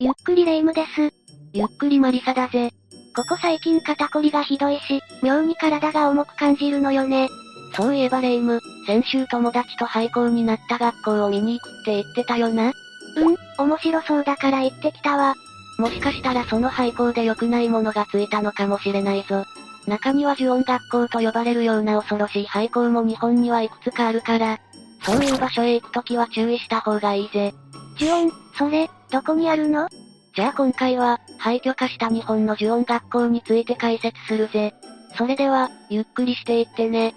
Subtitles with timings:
[0.00, 1.12] ゆっくりレ夢ムです。
[1.52, 2.70] ゆっくりマリサだぜ。
[3.16, 7.28] ここ最近肩こりがひどいし、妙に体が重く感じるのよね。
[7.74, 12.72] そういえばレ夢ム、先週友達と廃校になった学校を見に行くって言ってたよな。
[13.16, 15.34] うん、面白そうだから行ってきたわ。
[15.80, 19.46] もしかしたらその廃校で良くないものがついたのかもしれないぞ。
[19.88, 24.60] 中には呪音学校と呼ばれるような恐ろしい廃校も日本にはいくつかあるから、
[25.02, 27.52] そういう場所へ行くときは注意した方がいいぜ。
[27.98, 29.88] 呪音、それ、どこにあるの？
[30.34, 34.74] じゃあ今回は、廃墟化した日本の呪音学校について解説するぜ。
[35.16, 37.14] それでは、ゆっくりしていってね。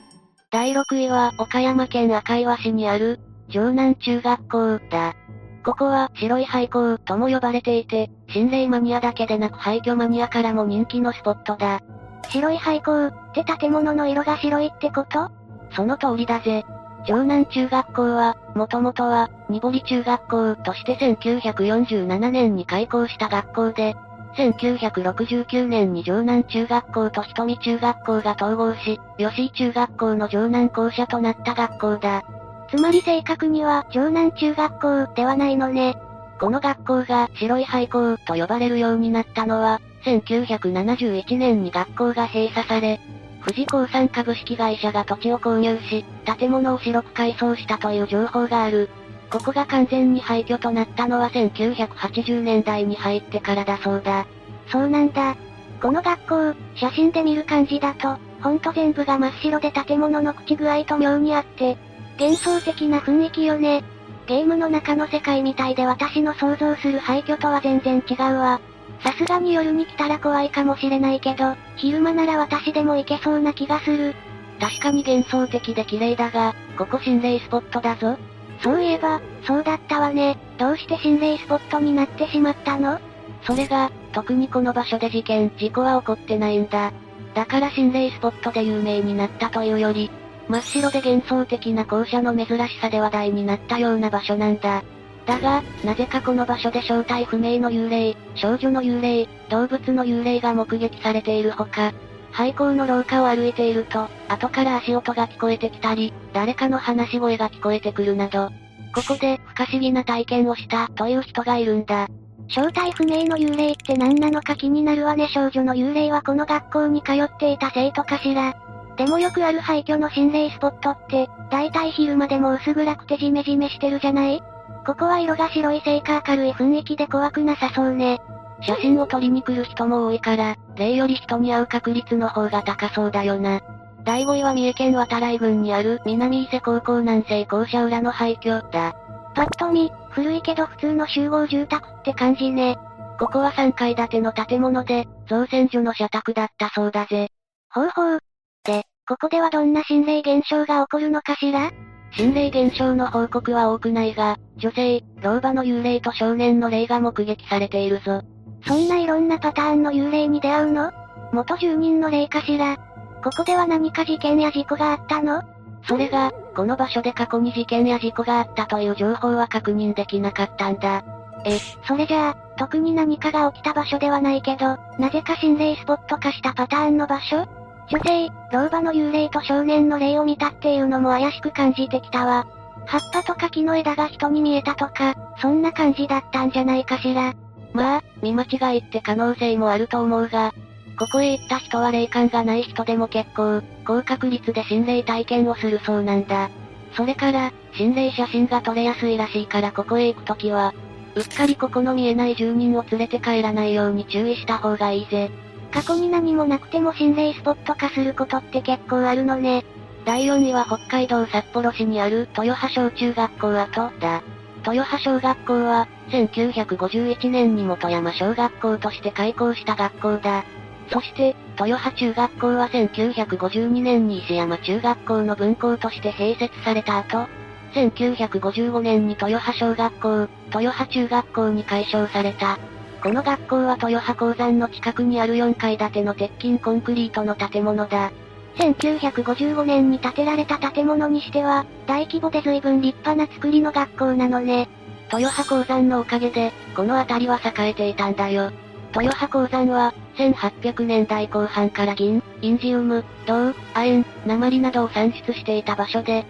[0.51, 5.15] 第6位は、岡山県赤岩市にある、城南中学校だ。
[5.63, 11.81] ここは、白い廃校とも呼ばれていて、心霊マニアだけでなく廃墟マニアからも人気のスポットだ。
[12.29, 15.29] 白い廃校って建物の色が白いってこと？
[15.75, 16.65] その通りだぜ。
[17.05, 23.95] 城南中学校は、もともとは、ニボリ中学校として1947年に開校した学校で、
[24.37, 32.23] 1969年に城南中学校と瞳中学校が統合し、吉井中学校の城南校舎となった学校だ。
[32.69, 35.97] つまり正確には、城南中学校ではないのね。
[36.39, 42.99] この学校が白い廃校と呼ばれるようになったのは、1971年に学校が閉鎖され、
[43.41, 46.05] 富士興産株式会社が土地を購入し、
[46.37, 48.89] 建物を白く改装したという情報がある。
[49.31, 54.27] ここが完全に廃墟となったのは1980年代に入ってからだそうだ。
[54.67, 55.35] そうなんだ。
[55.81, 61.77] この学校、写真で見る感じだと、ほんと全部が真っ白で建物の口具合と妙にあって、
[62.19, 63.83] 幻想的な雰囲気よね。
[64.27, 68.61] ゲームの中の世界みたいで私の想像する廃墟とは全然違うわ。
[69.03, 74.15] さすがに夜に来たら怖いかもしれないけど、昼間なら私でも行けそうな気がする。
[74.59, 78.17] 確かに幻想的で綺麗だが、ここ心霊スポットだぞ。
[78.63, 80.37] そういえば、そうだったわね。
[80.59, 82.99] どうして心霊スポットになってしまったの？
[83.43, 86.93] それが、特にこの場所で事件、事故は起こってないんだ。
[87.33, 90.11] だから心霊スポットで有名になったというより、
[90.47, 94.83] 真っ白で幻想的な校舎の珍しさで話題になったような場所なんだ。
[95.25, 101.93] だが、なぜかこの場所で正体不明の幽霊、少女の幽霊、動物の幽霊が目撃されているほか、
[102.31, 108.49] 廃校の廊下を歩いていると、後から足音が聞こえてきたり、誰かの話し声が聞こえてくるなど、
[108.95, 112.07] ここで不可思議な体験をしたという人がいるんだ。
[112.47, 118.53] 正体不明の幽霊って何なのか気になるわね少女の幽霊はこの学校に通っていた生徒かしら。
[118.97, 124.43] でもよくある廃墟の心霊スポットって、だいたい昼間でも薄暗くてジメジメしてるじゃない？
[124.91, 128.19] ここは色が白いせいか明るい雰囲気で怖くなさそうね。
[128.59, 133.61] 写真を撮りに来る人も多いから、霊より人に会う確率の方が高そうだよな。
[134.03, 138.93] 第5位は三重県渡来郡にある南伊勢高校南西校舎裏の廃墟だ。
[139.33, 142.77] パッと見、古いけど普通の集合住宅って感じね。
[143.17, 147.29] ここは3階建ての建物で、造船所の社宅だったそうだぜ。
[147.73, 148.19] ほうほう。
[148.65, 151.71] で、ここではどんな心霊現象が起こるのかしら？
[152.11, 158.21] 心霊現象の報告は多くないが、女性、老婆の幽霊と少年の霊が目撃されているぞ。
[158.67, 160.91] そんないろんなパターンの幽霊に出会うの？
[161.31, 162.77] 元住人の霊かしら？
[163.23, 165.41] ここでは何か事件や事故があったの？
[165.87, 171.03] それが、この場所で過去に事件や事故があったという情報は確認できなかったんだ。
[171.45, 171.57] え、
[171.87, 177.47] それじゃあ、特に何かが起きた場所ではないけど、なぜか心霊スポット化したパターンの場所？
[177.89, 182.47] 女性、老婆の幽霊と少年の霊を見たっていうのも怪しく感じてきたわ。
[182.85, 187.33] 葉っぱとか木の枝が人に見えたとか、そんな感じだったんじゃないかしら。
[187.73, 190.53] まあ、見間違いって可能性もあると思うが、
[190.97, 196.49] ここへ行った人は霊感がない人でも結構、高確率で心霊体験をするそうなんだ。
[196.95, 200.73] それから、心霊写真が撮れやすいらしいからここへ行くときは、
[201.15, 205.31] うっかりここの見えない住人を連れて帰らないように注意した方がいいぜ。
[205.71, 209.63] 過去に何もなくても心霊スポット化することって結構あるのね。
[210.05, 214.23] 第4位は北海道札幌市にある豊葉小中学校跡だ。
[214.67, 220.43] 豊葉小学校は、1951年に本山小学校として開校した学校だ。
[220.91, 227.27] そして、豊葉中学校は1952年に石山中学校の分校として併設された後、
[227.73, 232.59] 1955年に豊葉小学校、豊葉中学校に改称された。
[233.01, 238.11] この学校は豊葉鉱山の近くにある4階建ての鉄筋コンクリートの建物だ。
[238.57, 244.67] 1955年に建てられた建物にしては、大規模で随分立派な作りの学校なのね。
[245.11, 248.51] 豊葉鉱山のおかげで、この辺りは栄えていたんだよ。
[248.95, 256.25] 豊葉鉱山は、1800年代後半から銀、インジウム、銅、亜鉛、鉛などを産出していた場所で、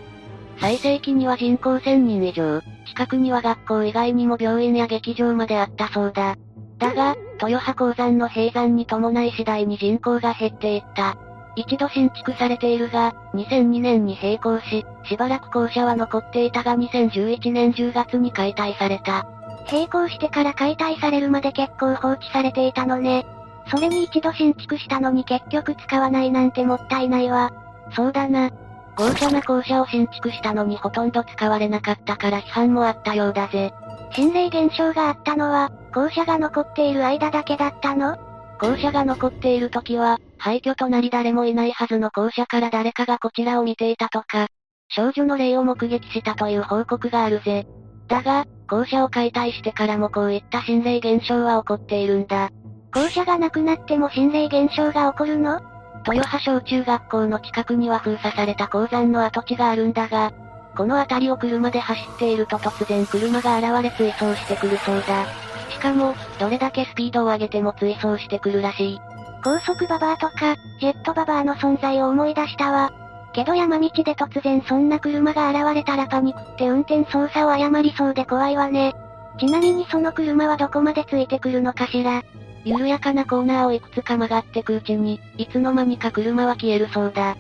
[0.60, 6.38] 最盛期には人口1000人以上、近くには学校以外にも病院や劇場まであったそうだ。
[6.82, 11.16] だが、豊葉鉱山の閉山に伴い次第に人口が減っていった。
[11.56, 19.28] 一度新築されているが、2002年に閉校し、しばらく校舎は残っていたが2011年10月に解体された。
[19.70, 23.28] 閉校してから解体されるまで結構放置されていたのね。
[23.70, 27.52] それに一度新築したのに結局使わないなんてもったいないわ。
[27.96, 28.50] そうだな。
[28.96, 33.72] 豪華な校舎を新築したのにほとんど使われなかったから批判もあったようだぜ。
[34.14, 38.18] 心霊現象があったのは、校舎が残っている間だけだったの？
[38.60, 44.48] 校舎が残っている時は、廃墟となり誰もいないはずの校舎から誰かがこちらを見ていたとか、
[44.90, 47.66] 少女の霊を目撃したという報告があるぜ。
[48.08, 52.50] だが、校舎を解体してからもこういった心霊現象は起こっているんだ。
[52.94, 55.62] 校舎がなくなっても心霊現象が起こるの？
[56.06, 60.34] 豊葉小中学校の近くには封鎖された鉱山の跡地があるんだが、
[60.76, 65.26] この辺りを車で走っていると突然車が現れ追走してくるそうだ。
[65.70, 69.02] しかも、どれだけスピードを上げても追走してくるらしい。
[69.44, 72.92] 高速ババアとか、ジェットババアの存在を思い出したわ。
[73.34, 78.94] けど山道で突然そんな車が現れたらパニックって運転操作を誤りそうで怖いわね。
[79.40, 82.24] ちなみにその車はどこまでついてくるのかしら。
[82.64, 87.36] 緩やかなコーナーをいくつか曲がってくうちに、いつの間にか車は消えるそうだ。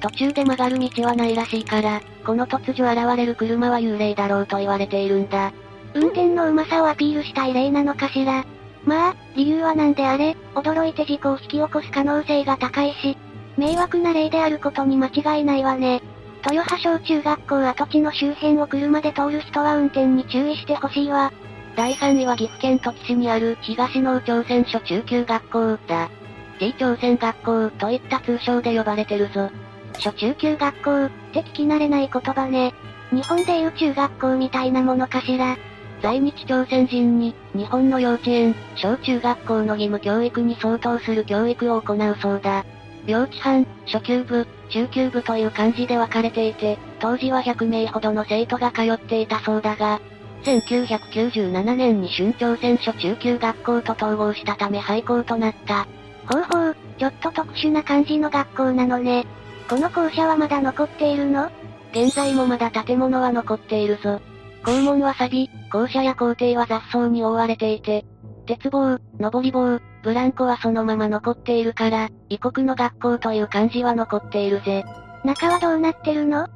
[0.00, 5.52] 途中で曲がる道はないらしいから、この突如現れる車は幽霊だろうと言われているんだ。
[5.94, 8.44] 運転の上手さをアピールしたい例なのかしら。
[8.84, 13.16] まあ、理由はなんであれ、驚いて事故を引き起こす可能性が高いし、
[13.56, 16.02] 迷惑な例であることに間違いないわね。
[16.46, 21.32] 豊葉小中学校跡地の周辺を車で通る人は運転に注意してほしいわ。
[21.76, 26.10] 第3位は岐阜県土岐市にある東農朝鮮初中級学校だ。
[26.58, 29.50] T 朝鮮学校といった通称で呼ばれてるぞ。
[29.98, 32.74] 初中級学校って聞き慣れない言葉ね。
[33.12, 35.56] 日本でいう中学校みたいなものかしら。
[36.02, 42.64] 在日朝鮮人に、日本の幼稚園、小中学校の義務教育に相当する教育を行うそうだ。
[43.06, 50.00] 幼稚班、初級部、中級部という漢字で分かれていて、当時は100名ほどの生徒が通っていたそうだが、
[50.44, 55.86] 1997年に春朝鮮初中級学校と統合したため廃校となった。
[56.32, 59.26] ほうほう、ちょっと特殊な感じの学校なのね。
[59.70, 61.48] この校舎はまだ残っているの？
[61.92, 64.20] 現在もまだ建物は残っているぞ。
[64.64, 68.04] 校門は錆び、校舎や校庭は雑草に覆われていて、
[68.46, 74.84] 鉄棒、登り棒、ブランコはそのまま残っているから、異国の学校という漢字は残っているぜ。
[75.24, 76.48] 中はどうなってるの？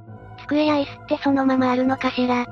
[0.48, 2.44] 机や椅子ってそのままあるのかしら？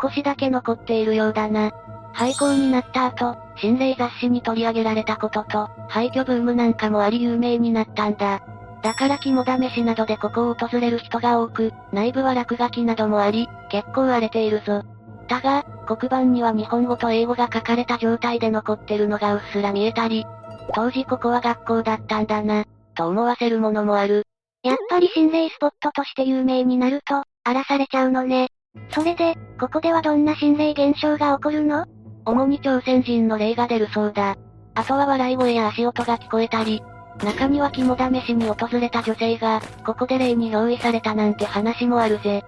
[0.00, 1.72] 少しだけ残っているようだな。
[2.12, 8.40] 廃校になった後、心霊雑誌に取り上げられたことと、廃墟ブームなんかもあり有名になったんだ。
[8.84, 14.82] だから肝試しなどでここを訪れる人が多く、内部は落書きなどもあり、結構荒れているぞ。
[15.26, 20.26] だが、黒板には日本語と英語が書かれた状態で残ってるのがうっすら見えたり、
[20.74, 24.24] 当時ここは学校だったんだな、と思わせるものもある。
[24.62, 28.48] やっぱり心霊スポットとして有名になると、荒らされちゃうのね。
[28.90, 31.86] それで、ここではどんな心霊現象が起こるの？
[32.26, 34.36] 主に朝鮮人の霊が出るそうだ。
[34.74, 36.82] あとは笑い声や足音が聞こえたり、
[37.22, 42.44] 中には肝試しに訪れた女性が、ここで霊に憑依されたなんて話もあるぜ。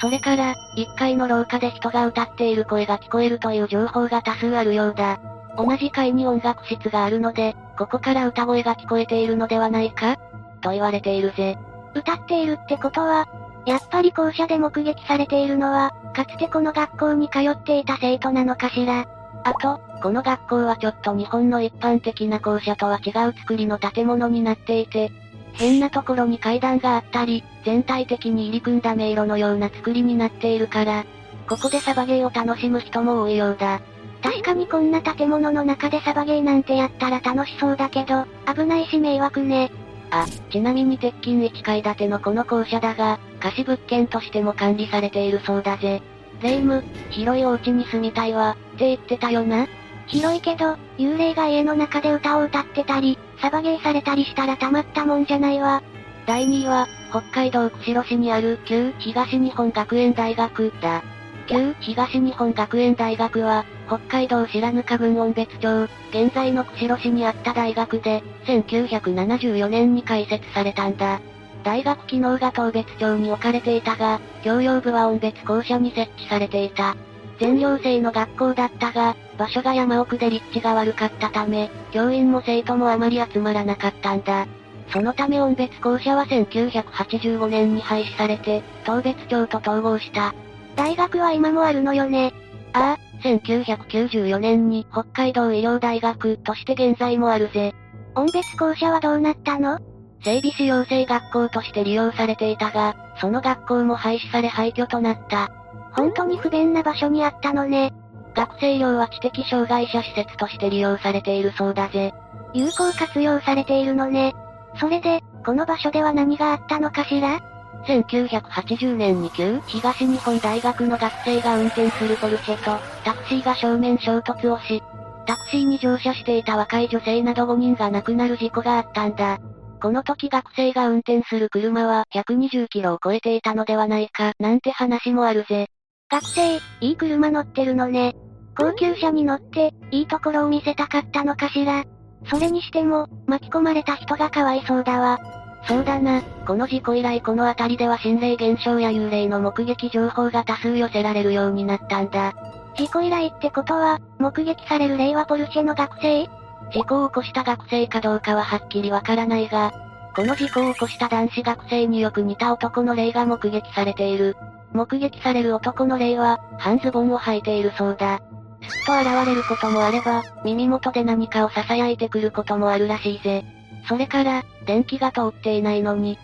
[0.00, 5.20] それから、1階の廊下で人が歌っている声が聞こえるという情報が多数あるようだ。
[5.56, 10.16] 同じ階に音楽室があるので、ここから歌声が聞こえているのではないか
[10.60, 11.58] と言われているぜ。
[11.94, 13.28] 歌っているってことは、
[13.66, 19.06] やっぱり校舎で目撃されているのは、かつてこの学校に通っていた生徒なのかしら。
[19.44, 25.10] あと、この学校はちょっと日本の一般的な校舎とは違う作りの建物になっていて、
[25.54, 31.04] 変なところに階段があったり、全体的に入り組んだ迷路のような作りになっているから、
[31.48, 33.80] ここでサバゲーを楽しむ人も多いようだ。
[34.22, 39.70] 確かにこんな建物の中でサバゲーなんてやったら楽しそうだけど、危ないし迷惑ね。
[40.10, 46.02] あ、ちなみに鉄筋1階建てのこの校舎だが、貸し物件としても管理されているそうだぜ。
[46.42, 49.66] 霊夢、広いお家に住みたいわ、って言ってたよな。
[50.06, 55.82] 広いけど、幽霊が家の中で歌を歌ってたり、サバゲーされたりしたらたまったもんじゃないわ。
[56.26, 61.02] 第2位は、北海道釧路市にある旧東日本学園大学だ。
[61.46, 71.20] 旧東日本学園大学は、北海道白糠郡音別町、現在の釧路市にあった大学で、1974年に開設されたんだ。
[71.62, 76.96] 大学機能が当別町に置かれていたが、教養部は音別校舎に設置されていた。
[77.40, 84.46] 全寮制の学校だったが、場所が山奥で立地が悪かったため、教員も生徒もあまり集まらなかったんだ。
[84.92, 90.34] そのため音別校舎は1985年に廃止されて、東別町と統合した。
[90.76, 92.32] 大学は今もあるのよね。
[92.74, 97.74] ああ、1994年に北海道医療大学として現在もあるぜ。
[98.14, 99.78] 音別校舎はどうなったの？
[100.24, 105.50] 整備士養成学校として利用されていたが、その学校も廃止され廃墟となった。
[105.92, 107.92] 本当に不便な場所にあったのね。
[108.34, 112.14] 学生寮は知的障害者施設として利用されているそうだぜ。
[112.54, 114.34] 有効活用されているのね。
[114.78, 117.40] それで、この場所では何があったのかしら
[117.86, 124.82] ？1980年に旧東日本大学の学生が運転するポルシェと、タクシーが正面衝突をし、
[125.26, 129.38] タクシーに乗車していた若い女性など5人が亡くなる事故があったんだ。
[129.82, 135.66] この時学生が運転する車は120キロを超えていたのではないか、なんて話もあるぜ。
[136.08, 136.60] 学生、い
[136.92, 138.14] い車乗ってるのね。
[138.56, 141.82] 高級車に乗って、いいところを見せたかったのかしら。
[142.30, 145.18] それにしても、巻き込まれた人がかわいそうだわ。
[145.66, 152.34] そうだな、この事故以来この辺りでは心霊現象や幽霊の目撃情報が多数寄せられるようになったんだ。
[152.76, 156.41] 事故以来ってことは、目撃される霊はポルシェの学生？
[156.72, 159.72] 事故を起こした学生かどうかははっきりわからないが、
[160.14, 164.36] この事故を起こした男子学生によく似た男の霊が目撃されている。
[164.72, 168.20] 目撃される男の霊は、半ズボンを履いているそうだ。
[168.68, 173.44] すっと現れることもあれば、耳元で何かを囁いてくることもあるらしいぜ。
[173.88, 176.18] それから、電気が通っていないのに、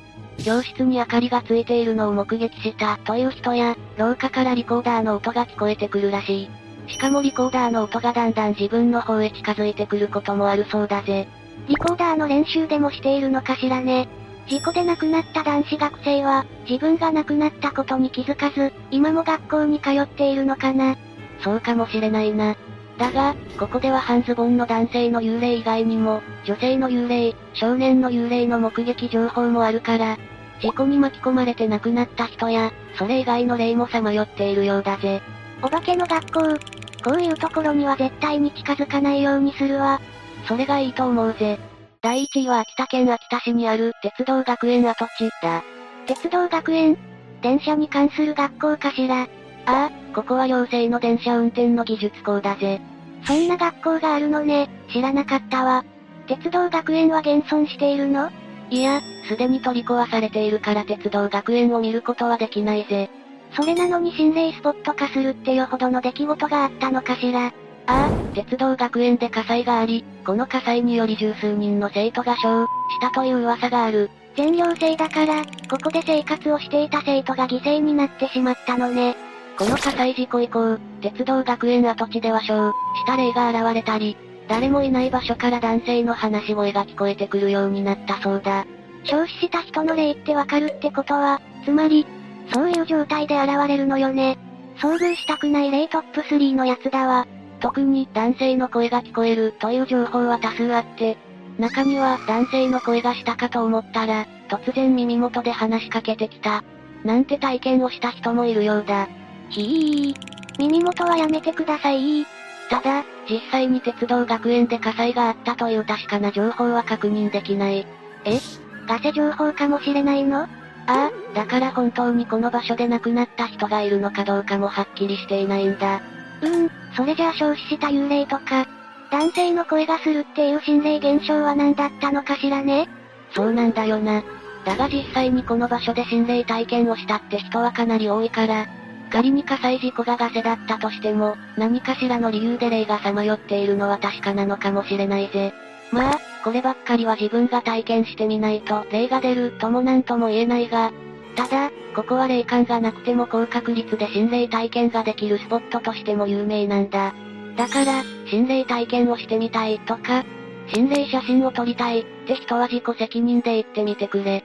[0.44, 6.50] 教室に明かりがついているのを目撃したという人や、廊下からリコーダーの音が聞こえてくるらしい。
[6.88, 11.28] しかもリコーダーの音がだんだん自分の方へ近づいてくることもあるそうだぜ。
[11.68, 14.08] リコーダーの練習でもしているのかしらね。
[14.48, 20.96] 事故で亡くなった男子学生は、自分が亡くなったことに気づかず、今も学校に通っているのかな。
[21.40, 22.56] そうかもしれないな。
[22.96, 30.16] だが、ここでは半ズボンの男性の幽霊以外にも、女性の幽霊、少年の幽霊の目撃情報もあるから、
[30.60, 35.20] 事故に巻き込まれて亡くなった人や、それ以外の霊もさまよっているようだぜ。
[35.62, 40.00] お化けの学校、こういうところには絶対に近づかないようにするわ。
[40.46, 41.58] それがいいと思うぜ。
[42.00, 45.62] 第1位は秋田県秋田市にある鉄道学園跡地だ。
[46.06, 46.96] 鉄道学園？
[47.42, 49.22] 電車に関する学校かしら？
[49.22, 49.26] あ
[49.66, 52.80] あ、ここは行政の電車運転の技術校だぜ。
[53.24, 55.84] そんな学校があるのね、知らなかったわ。
[56.26, 58.30] 鉄道学園は現存しているの？
[58.70, 63.10] いや、すでに取り壊されているから鉄道学園を見ることはできないぜ。
[63.52, 67.46] それなのに心霊スポット化するっていうほどの出来事があったのかしら。
[67.46, 67.50] あ
[67.86, 74.10] あ、鉄道学園で火災があり、この火災により十数人の生徒が傷したという噂がある。
[74.36, 79.16] 全寮制だから、ここで生活をしていた生徒が犠牲になってしまったのね。
[79.58, 84.16] この火災事故以降、鉄道学園跡地では傷した霊が現れたり、
[84.48, 88.66] 誰もいない場所から男性の話し声が聞こえてくるようになったそうだ。
[89.04, 92.06] 焼死した人の霊ってわかるってことは、つまり、
[92.52, 94.38] そういう状態で現れるのよね。
[94.78, 97.26] 遭遇したくない霊トップ3のやつだわ。
[97.60, 101.16] 特に男性の声が聞こえるという情報は多数あって、
[101.58, 106.62] 中には男性の声がしたかと思ったら、突然耳元で話しかけてきた。
[107.04, 109.08] なんて体験をした人もいるようだ。
[109.50, 110.58] ひー。
[110.58, 112.26] 耳元はやめてください
[112.70, 117.86] ただ、実際に鉄道学園で火災があったという確かな情報は確認できない。
[118.24, 118.38] え？
[118.86, 120.48] ガセ情報かもしれないの？
[120.88, 126.00] ああ、だから本当にこの場所で亡くなった人がいるのかどうかもはっきりしていないんだ。
[126.40, 128.66] うーん、それじゃあ消死した幽霊とか、
[129.10, 132.88] 男性の声がするっていう心霊現象は何だったのかしらね？
[133.34, 134.22] そうなんだよな。
[134.64, 138.66] だが実際にこの場所で心霊体験をしたって人はかなり多いから、
[139.10, 145.52] 仮に火災事故がガセだったとしても、何かしらの理由で霊がさまよっているのは確かなのかもしれないぜ。
[145.92, 146.18] まあ、
[146.48, 150.92] こればっかりは自分が体験してみないと霊が出るともなんとも言えないが、
[151.36, 157.12] ただ、ここは霊感がなくても高確率で心霊体験ができるスポットとしても有名なんだ。
[157.54, 160.24] だから、心霊体験をしてみたいとか、
[160.72, 164.42] 心霊写真を撮りたいって人は自己責任で行ってみてくれ。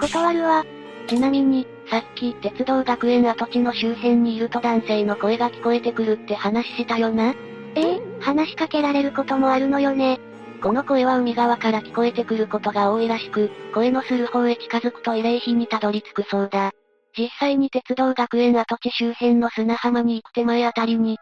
[0.00, 0.64] 断るわ。
[1.06, 7.34] ちなみに、さっき鉄道学園跡地の周辺にいると男性の声が聞こえてくるって話したよな？
[7.74, 10.18] ええ話しかけられることもあるのよね。
[10.62, 16.72] この声は海側から聞こえてくることが多いらしく、声のする方へ近づくと慰霊碑にたどり着くそうだ。
[17.16, 21.18] 実際に鉄道学園跡地周辺の砂浜に行く手前あたりに、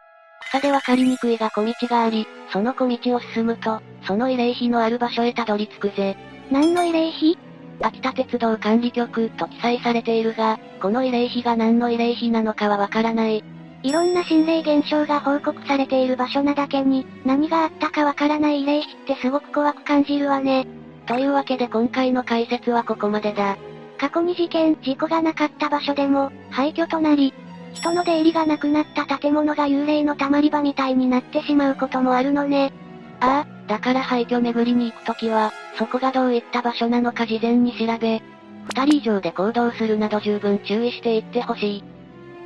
[0.49, 6.17] 草でわかりにくいが小道があり、その小道を進むと、その慰霊碑のある場所へたどり着くぜ。
[6.51, 7.37] 何の慰霊碑？
[7.81, 13.43] 秋田鉄道管理局と記載されているが、この慰霊碑が何の慰霊碑なのかはわからない。
[13.85, 20.65] いろんな心霊現象が報告されている場所なだけに、何があったかわからない慰霊碑ってすごく怖く感じるわね。
[21.05, 23.57] というわけで今回の解説はここまでだ。
[23.99, 27.31] 過去に事件、事故がなかった場所でも、廃墟となり、
[27.75, 32.73] 人の出入りがなくなった建物が幽霊の溜まり場みたいになってしまうこともあるのね。
[33.19, 38.23] ああ、だから廃墟巡りに行くときは、そこがどういった場所なのか事前に調べ、
[38.65, 41.94] 二人以上で行動するなど十分注意していってほしい。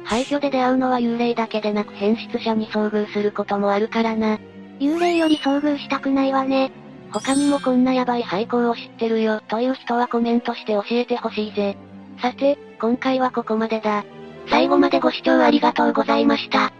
[0.09, 4.39] 廃墟で出会うのは幽霊だけでなく変質者に遭遇することもあるからな。
[4.79, 6.71] 幽霊より遭遇したくないわね。
[7.11, 11.77] 他にもこんなヤバい廃校を知ってるよという人はコメントして教えてほしいぜ。
[12.23, 14.03] さて、今回はここまでだ。
[14.49, 16.73] 最後までご視聴ありがとうございました。